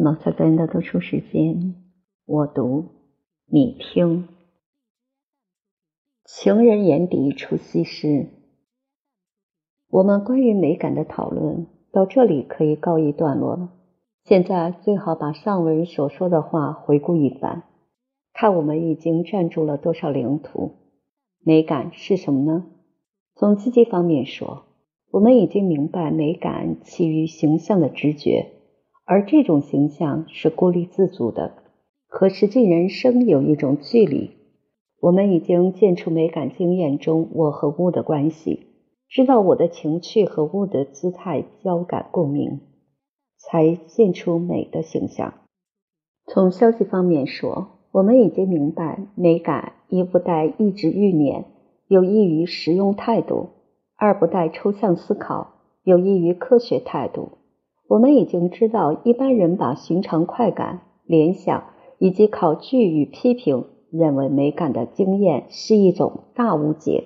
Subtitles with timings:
[0.00, 1.74] 毛泽东的读书时间，
[2.24, 2.84] 我读，
[3.46, 4.28] 你听。
[6.24, 8.28] 情人眼底出西施。
[9.90, 13.72] 我们关于美感的讨论到这里可以告一段落了。
[14.22, 17.64] 现在最好把上文所说的话回顾一番，
[18.32, 20.76] 看我们已经占住了多少领土。
[21.40, 22.66] 美感是什么呢？
[23.34, 24.66] 从积极方面说，
[25.10, 28.52] 我们已经明白美感起于形象的直觉。
[29.10, 31.54] 而这种形象是孤立自主的，
[32.08, 34.32] 和实际人生有一种距离。
[35.00, 38.66] 我们已经见出美感经验中我和物的关系，
[39.08, 42.60] 知道我的情趣和物的姿态交感共鸣，
[43.38, 45.32] 才见出美的形象。
[46.26, 51.46] 从消极方面说，我们已经明白美感一不带意志欲念，
[51.86, 53.52] 有益于实用态度；
[53.96, 57.37] 二不带抽象思考，有益于科学态度。
[57.88, 61.64] 我们已经知道，一般人把寻常快感、联想
[61.98, 67.04] 以及考据与批评认为美感的经验是一种大误解。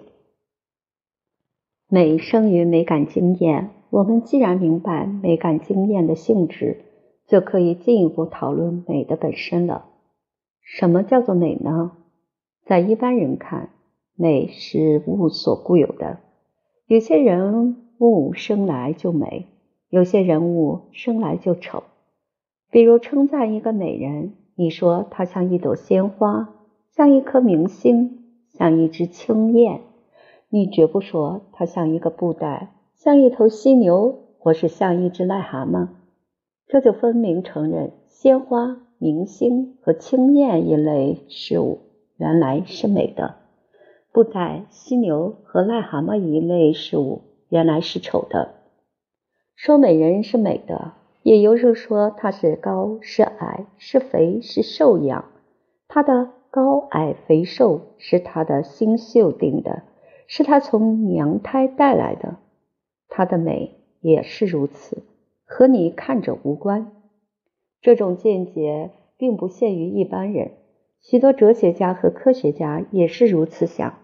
[1.88, 3.70] 美生于美感经验。
[3.90, 6.80] 我们既然明白美感经验的性质，
[7.28, 9.84] 就可以进一步讨论美的本身了。
[10.62, 11.92] 什么叫做美呢？
[12.64, 13.68] 在一般人看，
[14.16, 16.20] 美是物所固有的。
[16.86, 19.51] 有些人物生来就美。
[19.92, 21.82] 有些人物生来就丑，
[22.70, 26.48] 比如称赞一个美人，你说她像一朵鲜花，
[26.96, 29.82] 像一颗明星，像一只青燕，
[30.48, 35.88] 你绝不说她像一个布袋，像一头犀牛，或是像一只癞蛤蟆。
[36.66, 41.80] 这就分明承认鲜花、明星和青燕一类事物
[42.16, 43.34] 原来是美的，
[44.10, 47.20] 布袋、犀牛和癞蛤蟆一类事物
[47.50, 48.61] 原来是丑的。
[49.54, 55.26] 说美人是美的，也有人说她是高是矮是肥是瘦样。
[55.88, 59.82] 她的高矮肥瘦是她的星宿定的，
[60.26, 62.36] 是她从娘胎带来的。
[63.08, 65.02] 她的美也是如此，
[65.44, 66.90] 和你看着无关。
[67.80, 70.52] 这种见解并不限于一般人，
[71.00, 73.98] 许多哲学家和科学家也是如此想。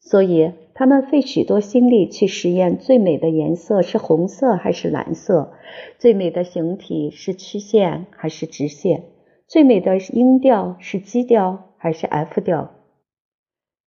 [0.00, 5.52] 所以，他们费许多心力去实验最美的颜色是红色还是蓝色，
[5.98, 9.04] 最美的形体是曲线还是直线，
[9.48, 12.70] 最美的音调是基调还是 F 调。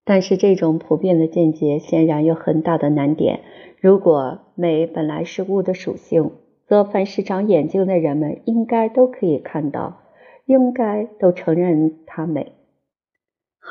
[0.03, 3.41] 但是，这种普遍的见解显然有很大的难点。
[3.79, 6.31] 如果美本来是物的属性，
[6.65, 10.01] 则凡是长眼睛的人们应该都可以看到，
[10.45, 12.53] 应该都承认它美。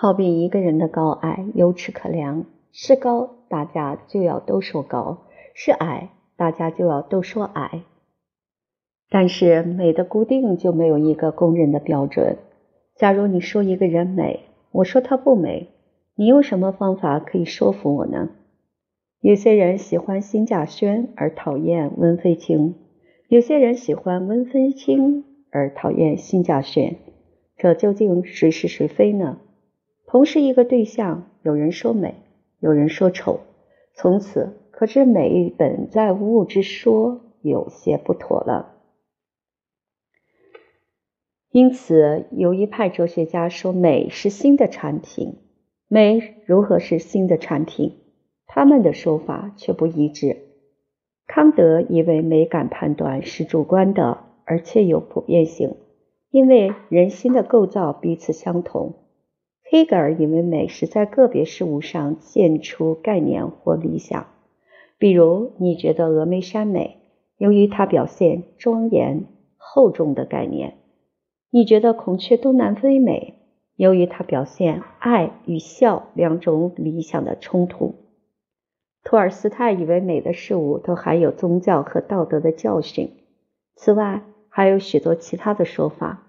[0.01, 7.83] 好比一个人的高矮有尺可量，是高大家就要都说高，是矮大家就要都说矮。
[9.11, 12.37] 但是美的固定就没有一个公认的标准。
[12.95, 15.67] 假如你说一个人美，我说他不美，
[16.15, 18.29] 你用什么方法可以说服我呢？
[19.21, 22.77] 有些人喜欢辛稼轩而讨厌温飞卿，
[23.27, 26.95] 有些人喜欢温飞卿而讨厌辛稼轩，
[27.57, 29.39] 这究竟谁是谁非呢？
[30.09, 32.15] 同是一个对象，有人说美，
[32.61, 33.41] 有人说丑，
[33.95, 38.75] 从此可知美本在物之说有些不妥了。
[41.51, 45.41] 因此，有一派哲学家说美是新的产品，
[45.89, 47.99] 美如何是新的产品？
[48.47, 50.39] 他们的说法却不一致。
[51.27, 55.77] 康德以为美感判断是主观的，而且有普遍性，
[56.31, 59.05] 因为人心的构造彼此相同。
[59.71, 64.29] 黑格尔以为美是在个别事物上现出概念或理想，
[64.97, 66.97] 比如你觉得峨眉山美，
[67.37, 69.27] 由于它表现庄严
[69.59, 70.71] 厚重的概念；
[71.51, 73.35] 你觉得孔雀东南飞美，
[73.77, 77.95] 由于它表现爱与笑两种理想的冲突。
[79.05, 83.11] 托尔斯泰以为美的事物都含有宗教和道德的教训。
[83.75, 86.27] 此外，还有许多其他的说法，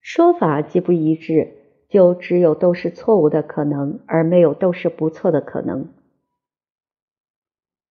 [0.00, 1.52] 说法既不一致。
[1.96, 5.88] 就只有都是错误的可能，而没有都是不错的可能。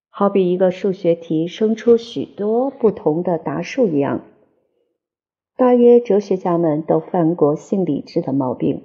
[0.10, 4.22] 好比一个数学题生出许多不同的答数一样。
[5.57, 8.84] 大约哲学家们都犯过性理智的毛病。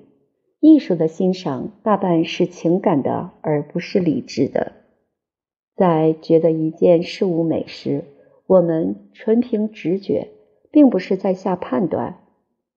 [0.58, 4.72] 艺术的欣赏大半是情感的，而不是理智的。
[5.76, 8.04] 在觉得一件事物美时，
[8.46, 10.28] 我们纯凭直觉，
[10.70, 12.20] 并不是在下判断，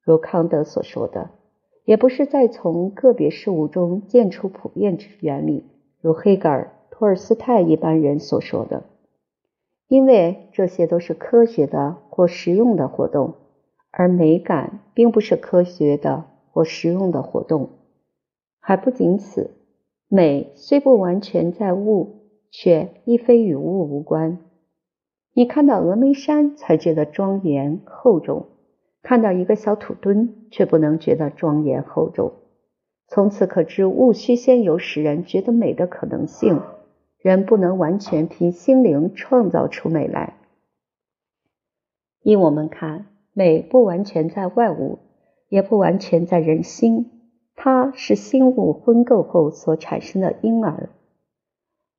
[0.02, 1.30] 如康德所说的。
[1.86, 5.66] 也不是在从个别事物中见出普遍之原理，
[6.00, 8.84] 如黑格尔、托尔斯泰一般人所说的，
[9.88, 13.34] 因为这些都是科学的或实用的活动，
[13.92, 17.70] 而美感并不是科学的或实用的活动。
[18.60, 19.52] 还不仅此，
[20.08, 24.38] 美虽不完全在物，却亦非与物无关。
[25.34, 28.46] 你看到峨眉山才觉得庄严厚重，
[29.04, 32.34] 看到一个小土墩却不能觉得庄严厚重。
[33.08, 36.62] 从此可知，物须先有使人觉得美的可能性。
[37.20, 40.34] 人不能完全凭心灵创造出美来。
[42.22, 45.00] 依我们看，美不完全在外物，
[45.48, 47.12] 也不完全在人心，
[47.56, 50.90] 它是心物婚构后所产生的婴儿。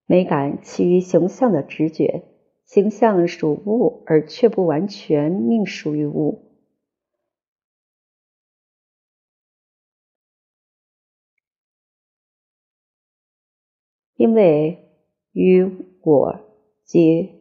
[0.07, 2.25] 美感起于形象的直觉，
[2.67, 6.54] 形象属物，而却不完全命属于物，
[14.17, 14.81] 因为。
[15.37, 15.69] 于
[16.05, 16.41] 我
[16.85, 17.41] 皆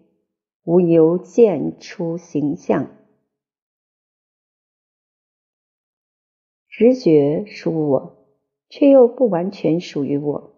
[0.63, 2.87] 无由见出形象，
[6.67, 8.25] 直觉属我，
[8.67, 10.55] 却又不完全属于我，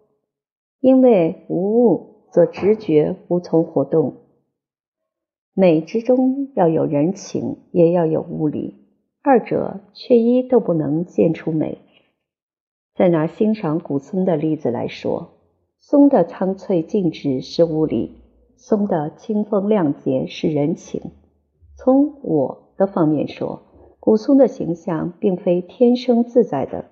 [0.80, 4.16] 因为无物，则直觉无从活动。
[5.52, 8.76] 美之中要有人情，也要有物理，
[9.20, 11.82] 二者却一都不能见出美。
[12.94, 15.35] 再拿欣赏古松的例子来说。
[15.78, 18.16] 松的苍翠静止是物理，
[18.56, 21.12] 松的清风亮洁是人情。
[21.76, 23.62] 从我的方面说，
[24.00, 26.86] 古松的形象并非天生自在的。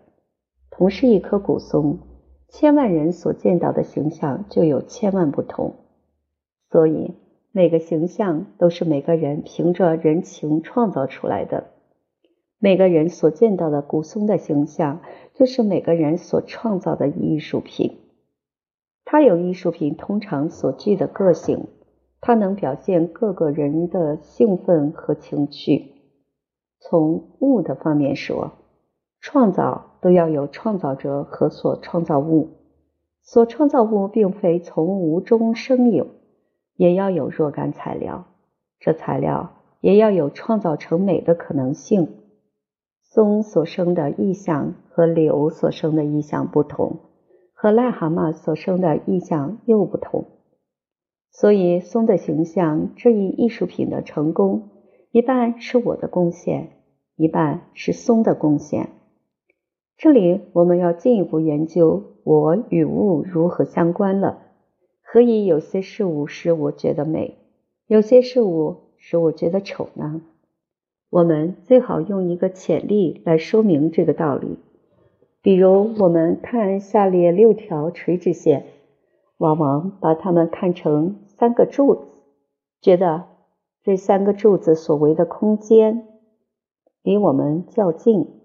[0.70, 1.98] 同是一棵古松，
[2.48, 5.74] 千万人所见到的形象就有千万不同。
[6.70, 7.14] 所以
[7.50, 11.68] 每个形象都是每个人凭着人情创造出来的。
[12.58, 15.00] 每个人所见到的古松的形象，
[15.34, 17.98] 就是每个人所创造的艺术品。
[19.16, 21.68] 它有艺术品通常所具的个性，
[22.20, 25.92] 它能表现各个人的兴奋和情趣。
[26.80, 28.50] 从物的方面说，
[29.20, 32.54] 创造都要有创造者和所创造物，
[33.22, 36.08] 所创造物并非从无中生有，
[36.74, 38.24] 也要有若干材料，
[38.80, 42.16] 这材料也要有创造成美的可能性。
[43.04, 46.96] 松所生的意象和柳所生的意象不同。
[47.64, 50.26] 和癞蛤蟆所生的意象又不同，
[51.30, 54.68] 所以松的形象这一艺术品的成功，
[55.12, 56.72] 一半是我的贡献，
[57.16, 58.90] 一半是松的贡献。
[59.96, 64.42] 这里我们要进一步研究我与物如何相关了。
[65.02, 67.38] 何以有些事物使我觉得美，
[67.86, 70.20] 有些事物使我觉得丑呢？
[71.08, 74.58] 我们最好用一个潜力来说明这个道理。
[75.44, 78.64] 比如，我们看下列六条垂直线，
[79.36, 82.00] 往往把它们看成三个柱子，
[82.80, 83.24] 觉得
[83.82, 86.08] 这三个柱子所围的空间
[87.02, 88.40] 离我们较近，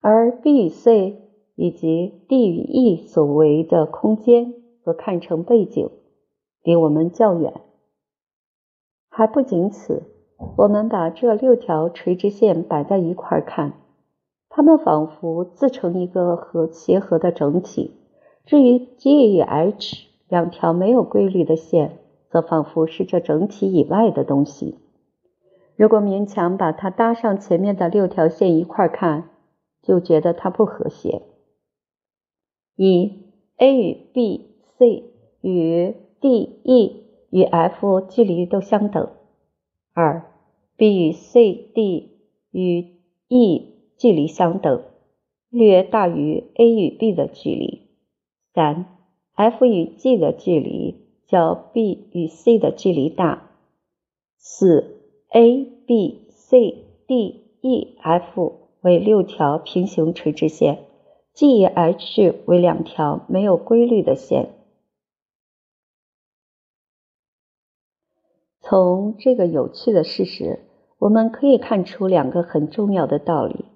[0.00, 1.18] 而 B 与 C
[1.54, 5.90] 以及 D 与 E 所围的空间则看成背景，
[6.62, 7.52] 离我们较远。
[9.10, 10.04] 还不仅此，
[10.56, 13.81] 我们把这六条垂直线摆在一块儿看。
[14.54, 17.96] 它们仿佛自成一个和协和的整体。
[18.44, 24.76] 至于 G 与 H 两条没有规律的线，则仿佛是这整体以外的东西。
[25.74, 29.30] 如果勉强把它搭上前面的六条线一块看，
[29.80, 31.22] 就觉得它不和谐。
[32.76, 33.22] 一
[33.56, 39.08] A 与 B、C 与 D、E 与 F 距离都相等。
[39.94, 40.30] 二
[40.76, 42.18] B 与 C、D
[42.50, 43.71] 与 E。
[44.02, 44.82] 距离相等，
[45.48, 47.88] 略大于 A 与 B 的距离。
[48.52, 48.98] 三
[49.34, 53.48] ，F 与 G 的距离较 B 与 C 的距离大。
[54.38, 54.96] 四
[55.28, 60.80] ，A、B、C、D、E、F 为六条平行垂直线
[61.32, 64.48] ，G、H 为两条没有规律的线。
[68.58, 70.58] 从这个有趣的事实，
[70.98, 73.66] 我们可以看出两个很重要的道理。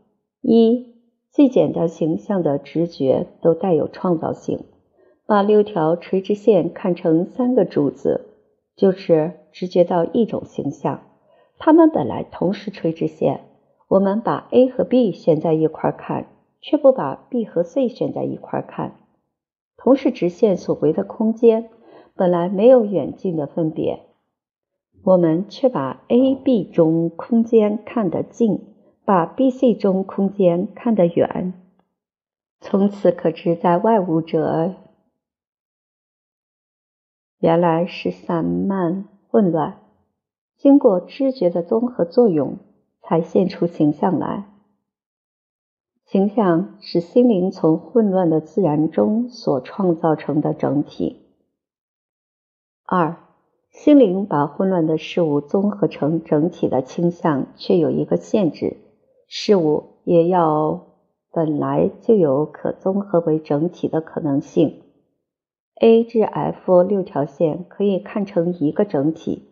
[0.49, 0.95] 一
[1.33, 4.61] 最简单形象的直觉都带有创造性。
[5.27, 8.27] 把六条垂直线看成三个柱子，
[8.77, 11.01] 就是直觉到一种形象。
[11.59, 13.41] 它们本来同是垂直线，
[13.89, 16.29] 我们把 A 和 B 选在一块看，
[16.61, 18.95] 却不把 B 和 C 选在一块看。
[19.77, 21.71] 同是直线所围的空间，
[22.15, 23.99] 本来没有远近的分别，
[25.03, 28.76] 我们却把 A、B 中空间看得近。
[29.07, 31.55] 把 B、C 中空间看得远，
[32.61, 34.75] 从此可知，在外物者
[37.39, 39.79] 原来是散漫混乱，
[40.57, 42.59] 经过知觉的综合作用，
[43.01, 44.49] 才现出形象来。
[46.05, 51.23] 形象是心灵从混乱的自然中所创造成的整体。
[52.85, 53.17] 二，
[53.71, 58.79] 心灵把混乱的事物综合成整体的倾向，却有一个限制：
[59.27, 60.87] 事物也要
[61.33, 64.83] 本来就有可综合为整体的可能性。
[65.81, 69.49] A 至 F 六条线可以看成一个整体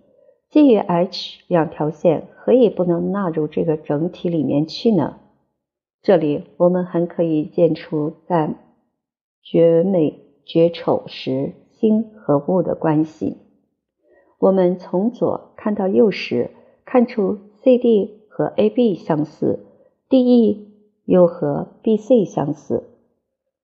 [0.50, 5.18] ，G 与 H 两条线何以不能纳入这个整体里面去呢？
[6.02, 8.54] 这里我们还可以见出在
[9.42, 11.54] 绝美绝丑时。
[11.76, 13.36] 心和物的关系，
[14.38, 16.50] 我们从左看到右时，
[16.86, 19.60] 看出 C D 和 A B 相似
[20.08, 20.66] ，D E
[21.04, 22.82] 又和 B C 相似，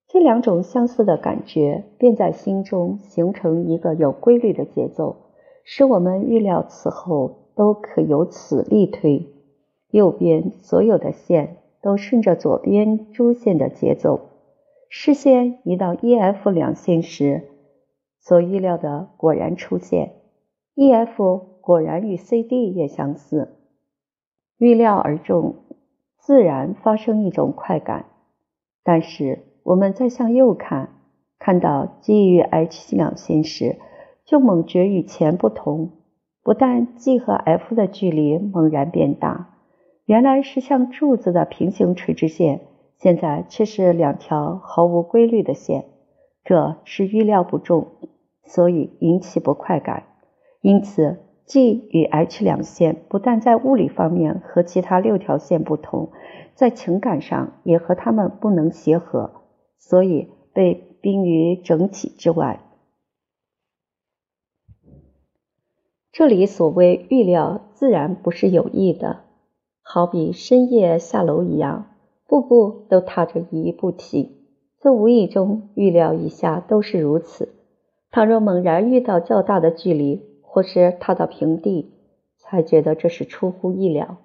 [0.07, 5.17] 这两种相似的感觉便在心中形成一个有规律的节奏，
[5.65, 9.27] 使我们预料此后都可由此力推，
[9.91, 14.21] 右边所有的线都顺着左边诸线的节奏。
[14.89, 17.49] 视线移到 E F 两线时。
[18.21, 20.13] 所预料的果然出现
[20.77, 23.57] ，E F 果然与 C D 也相似，
[24.61, 25.55] 预料而中，
[26.19, 28.05] 自然发生一种快感。
[28.85, 30.91] 但是我们再向右看，
[31.39, 33.79] 看到 G 与 H 两线时，
[34.27, 35.93] 就猛觉与前不同。
[36.43, 39.57] 不但 G 和 F 的距离猛然变大，
[40.05, 42.61] 原来是像柱子的平行垂直线，
[42.99, 45.87] 现在却是两条毫无规律的线。
[46.45, 47.87] 这是预料不中，
[48.45, 50.03] 所以引起不快感。
[50.61, 56.11] 因此，G 与 H 两线不但在物理方面和其他六条线不同，
[56.55, 59.33] 在情感上也和它们不能协和，
[59.77, 62.61] 所以被冰于整体之外。
[66.13, 69.23] 这里所谓预料，自然不是有意的，
[69.83, 71.87] 好比深夜下楼一样，
[72.29, 74.37] 步步都踏着一步棋。
[74.79, 77.49] 这无意中预料一下都是如此。
[78.13, 81.93] 倘若猛然遇到较大的距离，或是踏到平地，
[82.37, 84.17] 才觉得这是出乎意料。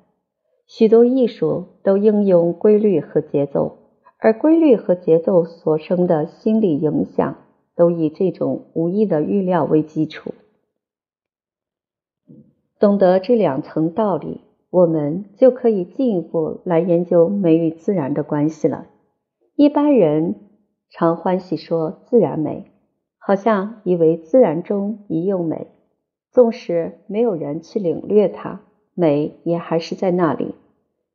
[0.66, 3.78] 许多艺术都应用规律和节奏，
[4.18, 7.36] 而规律和节奏所生的心理影响，
[7.76, 10.34] 都以这种无意的预料为基础。
[12.80, 14.42] 懂得这两层道理，
[14.72, 18.88] 我们就可以进一步来研究美与自然的关系了。
[19.56, 20.36] 一般人。
[20.92, 22.72] 常欢喜说自然美，
[23.18, 25.68] 好像以为自然中已有美，
[26.36, 28.60] 纵使没有人去领略它，
[28.94, 30.54] 美也还是在那里。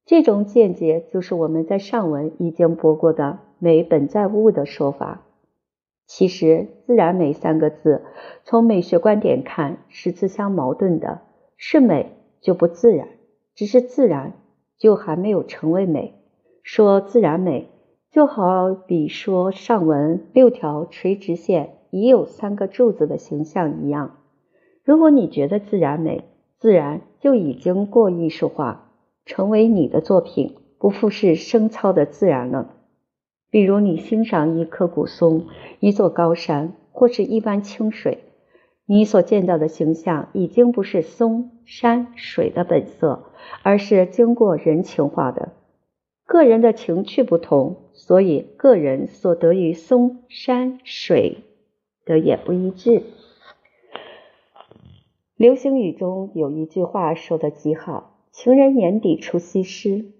[0.06, 5.20] 这种见解就是我们在上文已经播过的“美本在物”的说法。
[6.06, 8.00] 其实“自然美”三个字，
[8.44, 11.20] 从美学观点看是自相矛盾的，
[11.58, 13.06] 是美就不自然，
[13.54, 14.32] 只是自然
[14.78, 16.14] 就还没有成为美。
[16.62, 17.68] 说自然美。
[18.10, 24.16] 就好比说上文六条垂直线已有三个柱子的形象一样。
[24.84, 26.24] 如果你觉得自然美，
[26.58, 28.90] 自然就已经过艺术化，
[29.24, 32.74] 成为你的作品，不复是生操的自然了。
[33.50, 35.46] 比如你欣赏一棵古松、
[35.80, 38.18] 一座高山，或是一湾清水，
[38.86, 43.24] 你所见到的形象已经不是松、山、水的本色，
[43.62, 45.52] 而是经过人情化的。
[46.24, 51.38] 个人的情趣不同，所以个人所得于松山水
[52.04, 53.02] 的也不一致。
[55.40, 60.12] 流行语中有一句话说的极好：“情人眼底出西施。”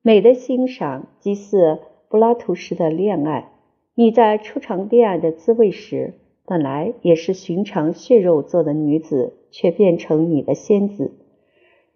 [0.00, 3.50] 美的欣赏即似柏拉图式的恋爱。
[3.96, 11.18] 你在初尝恋爱的滋味时，本来也是寻常血肉做的女子，却变成你的仙子。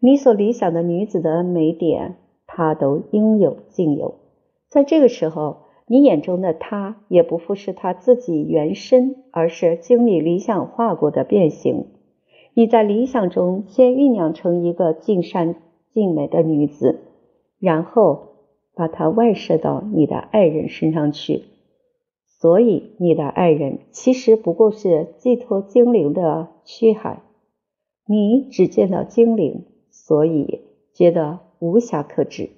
[0.01, 2.17] 你所理想的女子的美点。
[2.49, 4.17] 她都应有尽有，
[4.69, 11.87] 在这个时候，你眼中的她也不复是她自己原身，而是经历理想化过的变形。
[12.55, 15.57] 你在理想中先酝酿成一个尽善
[15.91, 17.01] 尽美的女子，
[17.59, 18.29] 然后
[18.75, 21.45] 把它外射到你的爱人身上去。
[22.25, 27.19] 所以，你的爱人其实不过是寄托精灵的躯骸。
[28.07, 30.61] 你只见到精灵，所以
[30.95, 31.41] 觉得。
[31.61, 32.51] 无暇可指，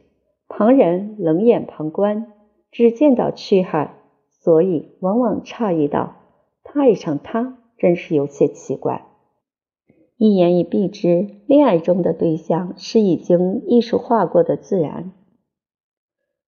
[0.48, 2.32] 旁人冷眼旁观，
[2.72, 3.90] 只见到躯骸，
[4.30, 6.16] 所以往往诧异道
[6.64, 9.06] ：“他爱上他，真是有些奇怪。”
[10.18, 15.12] 一言以蔽之，恋爱中的对象是已经艺术化过的自然，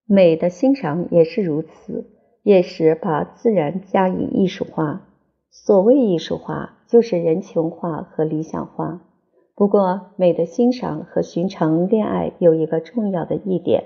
[0.05, 2.09] 美的欣赏也是如此，
[2.41, 5.07] 也是把自然加以艺术化。
[5.51, 9.01] 所谓艺术化，就是人情化和理想化。
[9.53, 13.83] 不过，美的欣赏和寻常恋爱有一个重要的一点：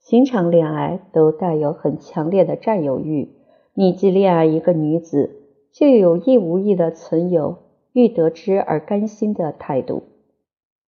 [0.00, 3.30] 寻常恋爱都带有很强烈的占有欲。
[3.72, 5.30] 你既恋爱一个女子，
[5.72, 7.56] 就有意无意的存有
[7.98, 10.04] 欲得之而甘心的态度；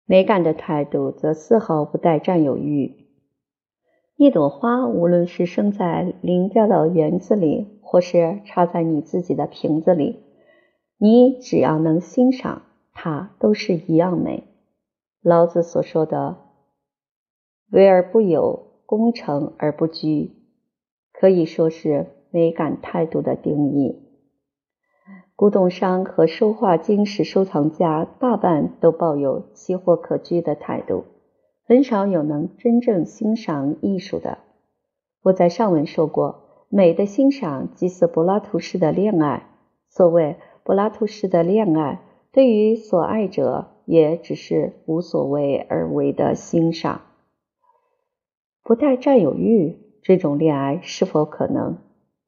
[0.05, 3.07] 美感的态度则丝毫不带占有欲。
[4.17, 10.19] 一朵花，无论是生在邻家的园子里，或是插在你自己的瓶子里，
[10.99, 12.61] 你只要能欣赏。
[12.93, 14.43] 它都是一样美。
[15.23, 16.37] 老子所说的
[17.71, 20.33] “为而不有，功成而不居”，
[21.11, 24.10] 可以说是美感态度的定义。
[25.41, 31.05] 古董商和收画金石收藏家大半都抱有奇货可居的态度，
[31.63, 34.37] 很少有能真正欣赏艺术的。
[35.23, 39.47] 我在上文说过，美的欣赏即是柏拉图式的恋爱。
[39.89, 42.03] 所谓柏拉图式的恋爱。
[42.31, 47.01] 对于所爱者，也只是无所谓而为的欣赏，
[48.63, 49.75] 不带占有欲。
[50.03, 51.79] 这种恋爱是否可能？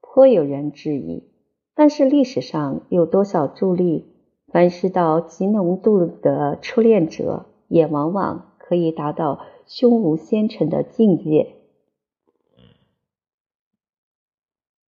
[0.01, 1.31] 颇有人质疑。
[1.75, 4.05] 但是历史上有多少助力？
[4.47, 11.55] 凡是到极浓度的初恋者，也往往可以达到胸无纤尘的境界。